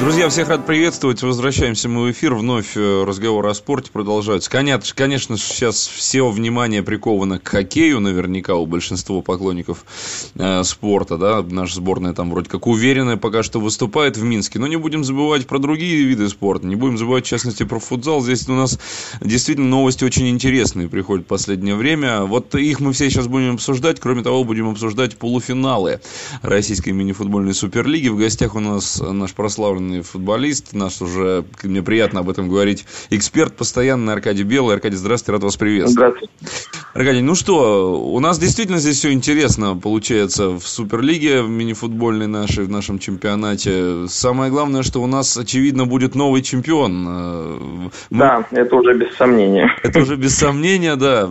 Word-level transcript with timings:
Друзья, 0.00 0.28
всех 0.28 0.48
рад 0.48 0.66
приветствовать. 0.66 1.22
Возвращаемся 1.22 1.88
мы 1.88 2.02
в 2.02 2.10
эфир. 2.10 2.34
Вновь 2.34 2.76
э, 2.76 3.04
разговор 3.04 3.46
о 3.46 3.54
спорте 3.54 3.92
продолжается. 3.92 4.50
Конечно, 4.50 4.92
конечно, 4.94 5.38
сейчас 5.38 5.86
все 5.86 6.28
внимание 6.28 6.82
приковано 6.82 7.38
к 7.38 7.46
хоккею. 7.46 8.00
Наверняка 8.00 8.56
у 8.56 8.66
большинства 8.66 9.22
поклонников 9.22 9.86
э, 10.34 10.64
спорта. 10.64 11.16
Да? 11.16 11.42
Наша 11.42 11.76
сборная 11.76 12.12
там 12.12 12.30
вроде 12.30 12.50
как 12.50 12.66
уверенная 12.66 13.16
пока 13.16 13.44
что 13.44 13.60
выступает 13.60 14.16
в 14.16 14.24
Минске. 14.24 14.58
Но 14.58 14.66
не 14.66 14.76
будем 14.76 15.04
забывать 15.04 15.46
про 15.46 15.60
другие 15.60 16.04
виды 16.04 16.28
спорта. 16.28 16.66
Не 16.66 16.76
будем 16.76 16.98
забывать, 16.98 17.24
в 17.24 17.28
частности, 17.28 17.62
про 17.62 17.78
футзал. 17.78 18.20
Здесь 18.20 18.48
у 18.48 18.54
нас 18.54 18.80
действительно 19.20 19.68
новости 19.68 20.02
очень 20.02 20.28
интересные 20.28 20.88
приходят 20.88 21.24
в 21.24 21.28
последнее 21.28 21.76
время. 21.76 22.22
Вот 22.22 22.52
их 22.56 22.80
мы 22.80 22.92
все 22.92 23.08
сейчас 23.08 23.28
будем 23.28 23.54
обсуждать. 23.54 24.00
Кроме 24.00 24.24
того, 24.24 24.42
будем 24.42 24.68
обсуждать 24.68 25.16
полуфиналы 25.16 26.00
Российской 26.42 26.90
мини-футбольной 26.90 27.54
суперлиги. 27.54 28.08
В 28.08 28.18
гостях 28.18 28.56
у 28.56 28.60
нас 28.60 29.00
наш 29.00 29.32
прославленный 29.32 29.83
футболист, 30.02 30.72
наш 30.72 31.00
уже, 31.00 31.44
мне 31.62 31.82
приятно 31.82 32.20
об 32.20 32.30
этом 32.30 32.48
говорить, 32.48 32.84
эксперт 33.10 33.56
постоянный 33.56 34.12
Аркадий 34.12 34.44
Белый. 34.44 34.74
Аркадий, 34.74 34.96
здравствуйте, 34.96 35.32
рад 35.32 35.42
вас 35.42 35.56
приветствовать. 35.56 36.14
Здравствуйте. 36.18 36.74
Аркадий, 36.94 37.22
ну 37.22 37.34
что, 37.34 38.00
у 38.00 38.20
нас 38.20 38.38
действительно 38.38 38.78
здесь 38.78 38.98
все 38.98 39.12
интересно 39.12 39.76
получается 39.76 40.50
в 40.50 40.62
Суперлиге, 40.62 41.42
в 41.42 41.48
мини-футбольной 41.48 42.28
нашей, 42.28 42.64
в 42.64 42.70
нашем 42.70 42.98
чемпионате. 43.00 44.06
Самое 44.08 44.50
главное, 44.50 44.82
что 44.84 45.02
у 45.02 45.06
нас, 45.06 45.36
очевидно, 45.36 45.86
будет 45.86 46.14
новый 46.14 46.42
чемпион. 46.42 47.04
Э, 47.08 47.58
мы... 48.10 48.18
Да, 48.18 48.46
это 48.52 48.76
уже 48.76 48.94
без 48.94 49.14
сомнения. 49.16 49.76
Это 49.82 50.00
уже 50.00 50.16
без 50.16 50.36
сомнения, 50.36 50.94
да. 50.94 51.28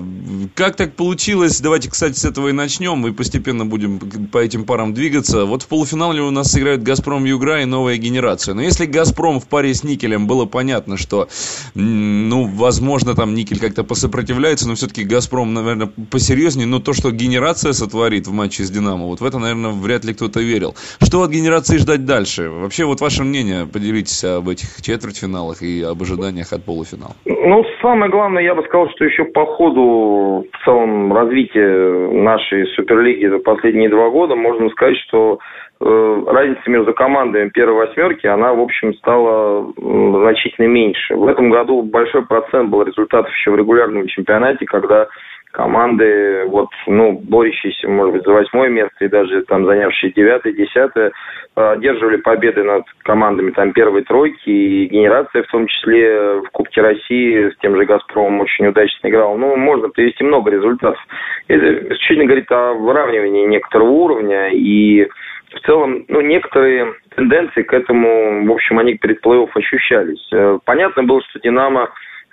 Как 0.54 0.76
так 0.76 0.96
получилось? 0.96 1.62
Давайте, 1.62 1.90
кстати, 1.90 2.18
с 2.18 2.26
этого 2.26 2.50
и 2.50 2.52
начнем, 2.52 3.08
и 3.08 3.14
постепенно 3.14 3.66
будем 3.66 4.00
по 4.00 4.40
этим 4.40 4.66
парам 4.66 4.94
двигаться. 4.94 5.46
Вот 5.46 5.64
в 5.64 5.68
полуфинале 5.68 6.22
у 6.22 6.32
нас 6.32 6.58
играют 6.58 6.84
«Газпром 6.84 7.24
Югра» 7.24 7.62
и 7.62 7.66
«Новая 7.66 7.96
генерация» 7.96 8.43
ситуацию. 8.44 8.56
Но 8.56 8.62
если 8.62 8.86
«Газпром» 8.86 9.40
в 9.40 9.48
паре 9.48 9.74
с 9.74 9.84
«Никелем» 9.84 10.28
было 10.28 10.46
понятно, 10.46 10.98
что, 10.98 11.28
ну, 11.76 12.46
возможно, 12.46 13.16
там 13.16 13.34
«Никель» 13.34 13.60
как-то 13.60 13.84
посопротивляется, 13.84 14.68
но 14.68 14.76
все-таки 14.76 15.04
«Газпром», 15.04 15.54
наверное, 15.54 15.90
посерьезнее. 16.12 16.68
Но 16.68 16.80
то, 16.80 16.94
что 16.94 17.12
генерация 17.12 17.74
сотворит 17.74 18.28
в 18.28 18.34
матче 18.34 18.64
с 18.64 18.72
«Динамо», 18.72 19.06
вот 19.06 19.22
в 19.22 19.26
это, 19.26 19.40
наверное, 19.40 19.72
вряд 19.72 20.06
ли 20.06 20.14
кто-то 20.14 20.40
верил. 20.40 20.76
Что 21.02 21.24
от 21.24 21.32
генерации 21.32 21.78
ждать 21.78 22.06
дальше? 22.06 22.50
Вообще, 22.50 22.86
вот 22.86 23.02
ваше 23.02 23.24
мнение, 23.24 23.66
поделитесь 23.66 24.24
об 24.24 24.50
этих 24.50 24.82
четвертьфиналах 24.82 25.62
и 25.62 25.82
об 25.82 26.02
ожиданиях 26.02 26.54
от 26.54 26.64
полуфинала. 26.64 27.16
Ну, 27.26 27.64
самое 27.82 28.12
главное, 28.12 28.44
я 28.44 28.56
бы 28.56 28.64
сказал, 28.64 28.90
что 28.96 29.06
еще 29.06 29.26
по 29.26 29.46
ходу 29.46 30.46
в 30.52 30.66
целом 30.66 31.14
развития 31.14 32.12
нашей 32.12 32.68
Суперлиги 32.76 33.28
за 33.28 33.40
последние 33.40 33.90
два 33.90 34.10
года 34.10 34.36
можно 34.36 34.70
сказать, 34.70 34.98
что 35.08 35.40
разница 35.84 36.70
между 36.70 36.94
командами 36.94 37.50
первой 37.50 37.88
восьмерки, 37.88 38.28
она, 38.28 38.54
в 38.54 38.62
общем, 38.62 38.94
стала 38.96 39.72
значительно 39.76 40.68
меньше. 40.68 41.16
В 41.16 41.28
этом 41.28 41.50
году 41.50 41.82
большой 41.82 42.26
процент 42.26 42.70
был 42.70 42.84
результатов 42.84 43.32
еще 43.32 43.52
в 43.52 43.56
регулярном 43.58 44.08
чемпионате, 44.08 44.66
когда 44.66 45.08
команды, 45.52 46.46
вот, 46.48 46.70
ну, 46.88 47.12
борющиеся, 47.12 47.88
может 47.88 48.16
быть, 48.16 48.24
за 48.24 48.34
восьмое 48.34 48.70
место 48.70 49.06
и 49.06 49.08
даже 49.08 49.44
там 49.44 49.66
занявшие 49.66 50.12
девятое, 50.12 50.52
десятое, 50.52 51.12
одерживали 51.54 52.18
победы 52.18 52.64
над 52.64 52.86
командами 53.04 53.52
там 53.52 53.72
первой 53.72 54.02
тройки, 54.02 54.50
и 54.50 54.88
генерация 54.88 55.44
в 55.44 55.48
том 55.52 55.68
числе 55.68 56.40
в 56.40 56.50
Кубке 56.52 56.82
России 56.82 57.50
с 57.52 57.58
тем 57.58 57.76
же 57.76 57.86
«Газпромом» 57.86 58.42
очень 58.42 58.66
удачно 58.66 59.08
играл. 59.08 59.38
Ну, 59.38 59.56
можно 59.56 59.90
привести 59.90 60.24
много 60.24 60.50
результатов. 60.50 61.00
Это 61.48 61.72
исключительно 61.94 62.26
говорит 62.26 62.52
о 62.52 62.74
выравнивании 62.74 63.46
некоторого 63.46 63.90
уровня, 63.90 64.50
и 64.52 65.08
в 65.54 65.60
целом, 65.66 66.06
ну, 66.08 66.22
некоторые 66.22 66.94
тенденции 67.16 67.64
к 67.64 67.74
этому, 67.74 68.46
в 68.46 68.52
общем, 68.52 68.80
они 68.80 68.96
перед 68.96 69.24
плей-офф 69.24 69.50
ощущались. 69.54 70.28
Э, 70.32 70.60
понятно 70.66 71.04
было, 71.04 71.22
что 71.24 71.40
«Динамо» 71.40 71.90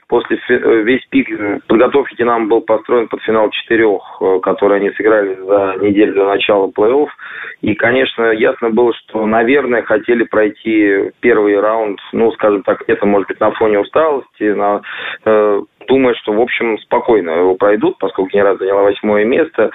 после 0.08 0.38
э, 0.48 0.82
весь 0.82 1.06
пик 1.06 1.28
подготовки 1.66 2.16
«Динамо» 2.16 2.46
был 2.46 2.60
построен 2.62 3.08
под 3.08 3.22
финал 3.22 3.48
четырех, 3.50 4.02
э, 4.20 4.40
которые 4.42 4.80
они 4.80 4.90
сыграли 4.90 5.34
за 5.36 5.76
неделю 5.80 6.14
до 6.14 6.26
начала 6.26 6.66
плей-офф. 6.66 7.08
И, 7.62 7.74
конечно, 7.74 8.32
ясно 8.32 8.70
было, 8.70 8.92
что, 8.94 9.24
наверное, 9.24 9.82
хотели 9.82 10.24
пройти 10.24 11.12
первый 11.20 11.58
раунд, 11.60 12.00
ну, 12.12 12.32
скажем 12.32 12.62
так, 12.62 12.82
где-то, 12.82 13.06
может 13.06 13.28
быть, 13.28 13.40
на 13.40 13.52
фоне 13.52 13.80
усталости, 13.80 14.42
на, 14.52 14.82
э, 15.24 15.60
думаю, 15.90 16.14
что, 16.14 16.32
в 16.32 16.40
общем, 16.40 16.78
спокойно 16.78 17.30
его 17.30 17.54
пройдут, 17.56 17.98
поскольку 17.98 18.30
Генерат 18.30 18.58
заняла 18.58 18.82
восьмое 18.82 19.24
место. 19.24 19.70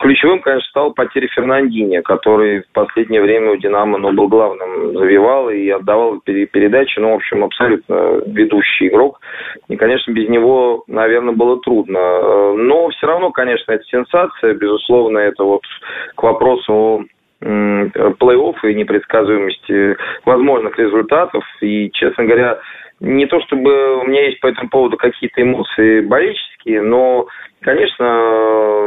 Ключевым, 0.00 0.40
конечно, 0.40 0.68
стал 0.70 0.94
потеря 0.94 1.28
Фернандини, 1.28 2.00
который 2.00 2.62
в 2.62 2.72
последнее 2.72 3.20
время 3.20 3.52
у 3.52 3.56
«Динамо» 3.56 3.98
ну, 3.98 4.12
был 4.12 4.28
главным, 4.28 4.96
завивал 4.96 5.50
и 5.50 5.68
отдавал 5.68 6.20
передачи, 6.24 6.98
ну, 6.98 7.12
в 7.12 7.16
общем, 7.16 7.44
абсолютно 7.44 8.22
ведущий 8.26 8.88
игрок. 8.88 9.20
И, 9.68 9.76
конечно, 9.76 10.10
без 10.12 10.28
него, 10.28 10.84
наверное, 10.86 11.34
было 11.34 11.60
трудно. 11.60 12.54
Но 12.56 12.88
все 12.88 13.06
равно, 13.06 13.30
конечно, 13.30 13.72
это 13.72 13.84
сенсация, 13.84 14.54
безусловно, 14.54 15.18
это 15.18 15.44
вот 15.44 15.62
к 16.14 16.22
вопросу 16.22 17.04
плей-офф 17.42 18.56
и 18.64 18.74
непредсказуемости 18.74 19.96
возможных 20.24 20.78
результатов. 20.78 21.44
И, 21.60 21.90
честно 21.92 22.24
говоря, 22.24 22.58
не 23.00 23.26
то 23.26 23.40
чтобы 23.40 23.96
у 23.98 24.04
меня 24.04 24.26
есть 24.26 24.40
по 24.40 24.46
этому 24.46 24.68
поводу 24.68 24.96
какие-то 24.96 25.42
эмоции 25.42 26.00
болельческие, 26.00 26.82
но, 26.82 27.26
конечно, 27.60 28.06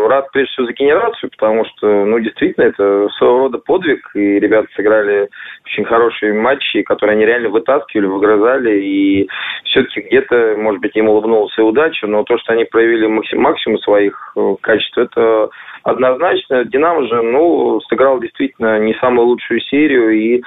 рад 0.07 0.31
прежде 0.31 0.51
всего 0.51 0.67
за 0.67 0.73
генерацию, 0.73 1.29
потому 1.31 1.65
что, 1.65 2.05
ну, 2.05 2.19
действительно, 2.19 2.65
это 2.65 3.09
своего 3.17 3.39
рода 3.39 3.57
подвиг, 3.57 4.09
и 4.15 4.39
ребята 4.39 4.67
сыграли 4.75 5.29
очень 5.65 5.85
хорошие 5.85 6.33
матчи, 6.33 6.81
которые 6.83 7.15
они 7.15 7.25
реально 7.25 7.49
вытаскивали, 7.49 8.05
выгрызали, 8.05 8.79
и 8.81 9.29
все-таки 9.65 10.01
где-то, 10.01 10.55
может 10.57 10.81
быть, 10.81 10.95
им 10.95 11.09
улыбнулась 11.09 11.57
и 11.57 11.61
удача, 11.61 12.07
но 12.07 12.23
то, 12.23 12.37
что 12.37 12.53
они 12.53 12.65
проявили 12.65 13.07
максимум 13.35 13.77
своих 13.79 14.33
э, 14.35 14.55
качеств, 14.61 14.97
это 14.97 15.49
однозначно. 15.83 16.65
Динамо 16.65 17.07
же, 17.07 17.21
ну, 17.21 17.79
сыграл 17.81 18.19
действительно 18.19 18.79
не 18.79 18.93
самую 18.95 19.27
лучшую 19.27 19.59
серию, 19.61 20.11
и 20.11 20.41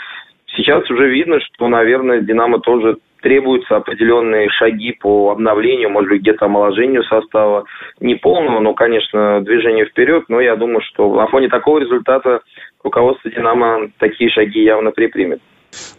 сейчас 0.57 0.89
уже 0.91 1.09
видно, 1.09 1.41
что, 1.41 1.69
наверное, 1.69 2.21
Динамо 2.21 2.61
тоже 2.61 2.97
требуются 3.21 3.77
определенные 3.77 4.49
шаги 4.51 4.93
по 4.93 5.31
обновлению, 5.31 5.91
может 5.91 6.11
быть, 6.11 6.23
где-то 6.23 6.47
омоложению 6.47 7.03
состава. 7.05 7.65
Не 8.01 8.15
полного, 8.15 8.61
но, 8.61 8.75
конечно, 8.75 9.41
движение 9.43 9.87
вперед. 9.87 10.25
Но 10.29 10.41
я 10.41 10.57
думаю, 10.57 10.81
что 10.83 11.15
на 11.15 11.27
фоне 11.27 11.49
такого 11.49 11.79
результата 11.79 12.41
руководство 12.83 13.31
«Динамо» 13.31 13.91
такие 13.99 14.31
шаги 14.31 14.63
явно 14.63 14.91
предпримет. 14.91 15.41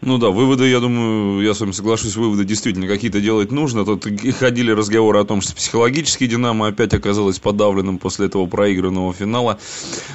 Ну 0.01 0.17
да, 0.17 0.29
выводы, 0.29 0.67
я 0.67 0.79
думаю, 0.79 1.43
я 1.43 1.53
с 1.53 1.59
вами 1.59 1.71
соглашусь, 1.71 2.15
выводы 2.15 2.45
действительно 2.45 2.87
какие-то 2.87 3.19
делать 3.19 3.51
нужно. 3.51 3.85
Тут 3.85 4.07
ходили 4.39 4.71
разговоры 4.71 5.19
о 5.19 5.25
том, 5.25 5.41
что 5.41 5.55
психологически 5.55 6.25
Динамо 6.25 6.67
опять 6.67 6.93
оказалось 6.93 7.39
подавленным 7.39 7.97
после 7.97 8.27
этого 8.27 8.45
проигранного 8.45 9.13
финала 9.13 9.59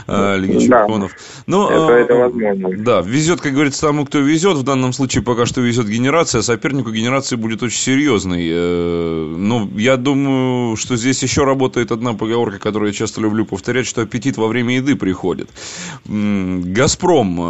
э, 0.07 0.37
Лиги 0.39 0.67
да. 0.67 0.81
Чемпионов. 0.81 1.13
Но, 1.47 1.71
это, 1.71 1.93
э, 1.93 2.03
это 2.03 2.15
возможно. 2.15 2.71
Да, 2.79 3.01
везет, 3.03 3.41
как 3.41 3.53
говорится, 3.53 3.83
тому, 3.83 4.07
кто 4.07 4.19
везет. 4.19 4.57
В 4.57 4.63
данном 4.63 4.93
случае 4.93 5.23
пока 5.23 5.47
что 5.47 5.61
везет 5.61 5.87
генерация. 5.87 6.43
Сопернику 6.43 6.91
генерации 6.91 7.37
будет 7.37 7.63
очень 7.63 7.81
серьезный. 7.81 8.49
Э, 8.51 9.35
но 9.37 9.69
я 9.77 9.97
думаю, 9.97 10.77
что 10.77 10.97
здесь 10.97 11.23
еще 11.23 11.45
работает 11.45 11.93
одна 11.93 12.15
поговорка, 12.15 12.59
которую 12.59 12.91
я 12.91 12.95
часто 12.95 13.21
люблю 13.21 13.45
повторять, 13.45 13.87
что 13.87 14.03
аппетит 14.03 14.37
во 14.37 14.49
время 14.49 14.77
еды 14.77 14.97
приходит. 14.97 15.51
Газпром, 16.07 17.41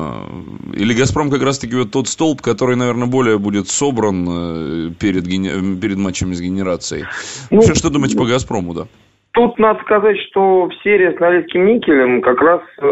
э, 0.72 0.76
или 0.76 0.94
Газпром 0.94 1.30
как 1.30 1.42
раз-таки 1.42 1.76
вот 1.76 1.93
тот 1.94 2.08
столб, 2.08 2.42
который, 2.42 2.74
наверное, 2.74 3.06
более 3.06 3.38
будет 3.38 3.68
собран 3.68 4.26
э, 4.26 4.90
перед, 5.00 5.24
перед 5.80 5.96
матчами 5.96 6.34
с 6.34 6.42
генерацией. 6.42 7.04
Ну, 7.52 7.58
Вообще, 7.58 7.74
что 7.74 7.88
думаете 7.88 8.18
по 8.18 8.26
«Газпрому», 8.26 8.74
да? 8.74 8.82
Тут 9.34 9.58
надо 9.58 9.80
сказать, 9.82 10.16
что 10.28 10.66
в 10.66 10.74
серии 10.82 11.16
с 11.16 11.20
Норильским 11.20 11.66
никелем 11.66 12.20
как 12.20 12.40
раз 12.40 12.60
э, 12.78 12.82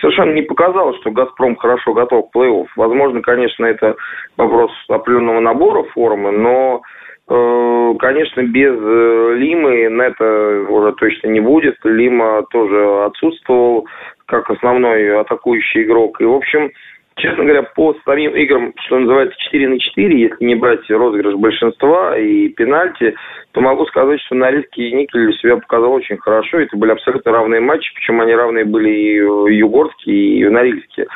совершенно 0.00 0.32
не 0.32 0.42
показалось, 0.42 0.96
что 1.00 1.10
«Газпром» 1.10 1.56
хорошо 1.56 1.92
готов 1.92 2.30
к 2.30 2.36
плей-офф. 2.36 2.66
Возможно, 2.76 3.20
конечно, 3.20 3.64
это 3.64 3.96
вопрос 4.36 4.70
определенного 4.88 5.40
набора 5.40 5.82
формы, 5.94 6.30
но, 6.30 6.82
э, 7.28 7.94
конечно, 7.98 8.42
без 8.42 8.74
э, 8.78 9.34
Лимы 9.38 9.88
Нета 9.90 10.70
уже 10.70 10.92
точно 10.92 11.28
не 11.28 11.40
будет. 11.40 11.76
Лима 11.82 12.44
тоже 12.50 13.04
отсутствовал 13.06 13.86
как 14.26 14.50
основной 14.50 15.20
атакующий 15.20 15.82
игрок. 15.82 16.20
И, 16.20 16.24
в 16.24 16.32
общем, 16.32 16.70
Честно 17.18 17.44
говоря, 17.44 17.62
по 17.62 17.96
самим 18.04 18.36
играм, 18.36 18.74
что 18.84 18.98
называется 18.98 19.34
4 19.38 19.68
на 19.68 19.78
4, 19.78 20.20
если 20.20 20.44
не 20.44 20.54
брать 20.54 20.88
розыгрыш 20.90 21.34
большинства 21.36 22.16
и 22.18 22.48
пенальти, 22.48 23.14
то 23.52 23.62
могу 23.62 23.86
сказать, 23.86 24.20
что 24.20 24.34
Норильский 24.34 24.90
и 24.90 24.92
Никель 24.92 25.32
себя 25.38 25.56
показал 25.56 25.92
очень 25.92 26.18
хорошо. 26.18 26.60
Это 26.60 26.76
были 26.76 26.90
абсолютно 26.90 27.32
равные 27.32 27.60
матчи, 27.60 27.90
причем 27.94 28.20
они 28.20 28.34
равные 28.34 28.66
были 28.66 28.90
и 28.90 29.56
югорские, 29.56 30.40
и 30.40 30.44
норильские. 30.46 31.06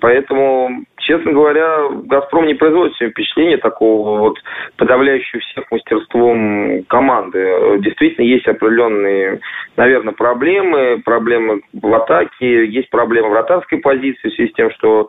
Поэтому 0.00 0.84
честно 1.00 1.32
говоря, 1.32 1.88
«Газпром» 2.04 2.46
не 2.46 2.54
производит 2.54 2.96
себе 2.96 3.10
впечатление 3.10 3.58
такого 3.58 4.18
вот 4.18 4.38
подавляющего 4.76 5.40
всех 5.40 5.70
мастерством 5.70 6.84
команды. 6.84 7.78
Действительно, 7.78 8.24
есть 8.24 8.46
определенные, 8.46 9.40
наверное, 9.76 10.14
проблемы. 10.14 11.02
Проблемы 11.04 11.62
в 11.72 11.94
атаке, 11.94 12.66
есть 12.66 12.90
проблемы 12.90 13.28
в 13.28 13.32
вратарской 13.32 13.78
позиции 13.78 14.28
в 14.28 14.34
связи 14.34 14.50
с 14.50 14.54
тем, 14.54 14.70
что 14.72 15.08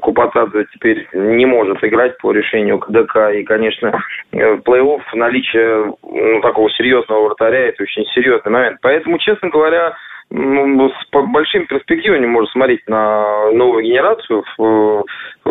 Купатадзе 0.00 0.66
теперь 0.72 1.08
не 1.12 1.46
может 1.46 1.82
играть 1.82 2.18
по 2.18 2.32
решению 2.32 2.78
КДК. 2.78 3.30
И, 3.34 3.42
конечно, 3.44 4.02
в 4.32 4.60
плей-офф 4.64 5.02
наличие 5.14 5.92
ну, 6.02 6.40
такого 6.40 6.70
серьезного 6.70 7.26
вратаря– 7.26 7.68
это 7.68 7.82
очень 7.82 8.04
серьезный 8.06 8.52
момент. 8.52 8.78
Поэтому, 8.82 9.18
честно 9.18 9.48
говоря, 9.48 9.94
ну, 10.30 10.90
с 10.90 11.32
большими 11.32 11.64
перспективами 11.64 12.26
можно 12.26 12.50
смотреть 12.50 12.88
на 12.88 13.50
новую 13.50 13.84
генерацию 13.84 14.44
в, 14.56 15.04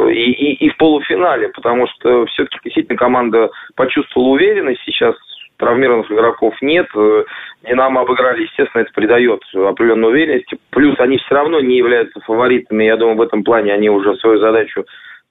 и, 0.10 0.32
и, 0.32 0.66
и 0.66 0.70
в 0.70 0.78
полуфинале, 0.78 1.50
потому 1.50 1.88
что 1.88 2.26
все-таки 2.28 2.60
действительно 2.64 2.98
команда 2.98 3.50
почувствовала 3.76 4.30
уверенность. 4.30 4.82
Сейчас 4.86 5.16
травмированных 5.58 6.10
игроков 6.10 6.56
нет. 6.62 6.88
Динамо 7.64 8.02
обыграли, 8.02 8.44
естественно, 8.44 8.84
это 8.84 8.94
придает 8.94 9.42
определенную 9.54 10.12
уверенность. 10.12 10.54
Плюс 10.70 10.98
они 11.00 11.18
все 11.18 11.36
равно 11.36 11.60
не 11.60 11.78
являются 11.78 12.22
фаворитами. 12.22 12.86
Я 12.86 12.96
думаю, 12.96 13.18
в 13.18 13.22
этом 13.22 13.44
плане 13.44 13.74
они 13.74 13.90
уже 13.90 14.16
свою 14.16 14.40
задачу 14.40 14.86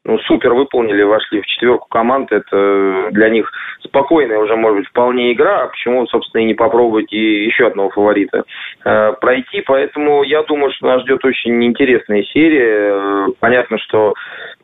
ну, 0.09 0.19
супер 0.21 0.55
выполнили, 0.55 1.03
вошли 1.03 1.43
в 1.43 1.47
четверку 1.47 1.87
команд. 1.91 2.33
Это 2.33 3.11
для 3.11 3.29
них 3.29 3.53
спокойная 3.85 4.39
уже, 4.39 4.57
может 4.57 4.79
быть, 4.79 4.89
вполне 4.89 5.35
игра. 5.35 5.65
А 5.65 5.67
почему, 5.69 6.07
собственно, 6.07 6.41
и 6.41 6.47
не 6.47 6.55
попробовать 6.55 7.13
и 7.13 7.45
еще 7.45 7.67
одного 7.67 7.91
фаворита 7.91 8.45
э, 8.85 9.13
пройти. 9.21 9.61
Поэтому 9.67 10.23
я 10.23 10.43
думаю, 10.45 10.73
что 10.73 10.87
нас 10.87 11.03
ждет 11.03 11.23
очень 11.27 11.63
интересная 11.63 12.23
серия. 12.23 12.91
Э, 12.91 13.27
понятно, 13.39 13.77
что 13.79 14.15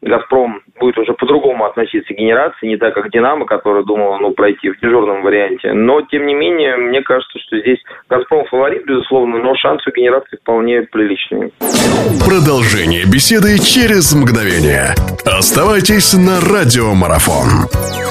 «Газпром» 0.00 0.53
будет 0.84 0.98
уже 0.98 1.14
по-другому 1.14 1.64
относиться 1.64 2.12
к 2.12 2.16
генерации, 2.16 2.66
не 2.66 2.76
так, 2.76 2.94
как 2.94 3.10
«Динамо», 3.10 3.46
который 3.46 3.84
думал 3.84 4.18
ну, 4.20 4.32
пройти 4.32 4.68
в 4.68 4.78
дежурном 4.80 5.22
варианте. 5.22 5.72
Но, 5.72 6.02
тем 6.02 6.26
не 6.26 6.34
менее, 6.34 6.76
мне 6.76 7.00
кажется, 7.00 7.38
что 7.38 7.58
здесь 7.58 7.78
«Газпром» 8.10 8.44
фаворит, 8.46 8.84
безусловно, 8.84 9.38
но 9.38 9.54
шансы 9.56 9.88
у 9.88 9.96
генерации 9.96 10.36
вполне 10.36 10.82
приличные. 10.82 11.50
Продолжение 12.28 13.04
беседы 13.06 13.58
через 13.58 14.14
мгновение. 14.14 14.94
Оставайтесь 15.24 16.12
на 16.12 16.40
«Радиомарафон». 16.40 18.03